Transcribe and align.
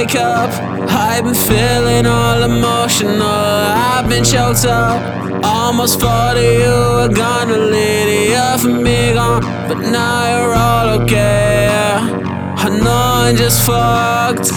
wake 0.00 0.14
up. 0.14 0.50
I've 0.88 1.24
been 1.24 1.34
feeling 1.34 2.06
all 2.06 2.42
emotional. 2.42 3.22
I've 3.22 4.08
been 4.08 4.24
choked 4.24 4.64
up. 4.64 4.98
Almost 5.44 6.00
40, 6.00 6.40
you 6.40 6.76
were 6.96 7.12
gonna 7.14 7.58
lead 7.58 8.34
off 8.36 8.64
and 8.64 8.82
be 8.82 9.12
gone. 9.12 9.42
But 9.68 9.78
now 9.96 10.18
you're 10.30 10.54
all 10.54 10.88
okay. 11.00 11.68
I 12.64 12.68
know 12.84 13.26
I 13.26 13.34
just 13.36 13.58
fucked. 13.66 14.50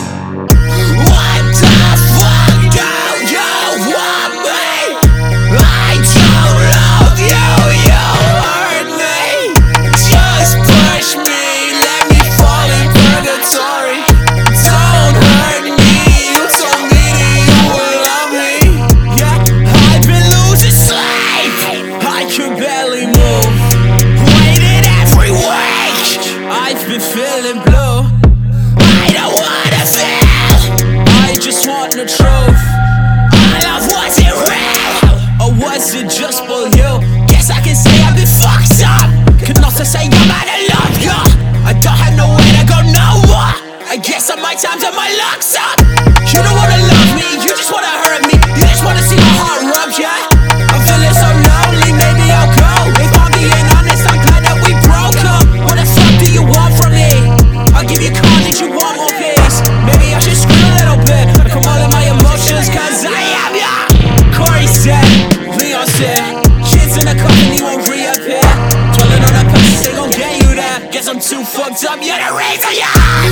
daily 22.83 23.05
move. 23.05 23.53
Waited 24.27 24.85
every 25.01 25.31
week. 25.31 26.19
I've 26.51 26.87
been 26.87 26.99
feeling 26.99 27.61
blue. 27.63 27.95
I 28.77 29.07
don't 29.17 29.33
wanna 29.43 29.83
feel. 29.95 31.05
I 31.25 31.37
just 31.39 31.67
wanna 31.67 32.05
try. 32.05 32.32
I'm 71.13 71.19
too 71.19 71.43
fucked 71.43 71.85
up, 71.85 71.99
you're 72.01 72.17
the 72.17 72.35
reason, 72.35 72.73
yeah! 72.73 73.22